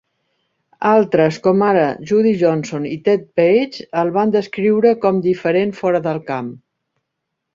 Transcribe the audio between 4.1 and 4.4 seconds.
van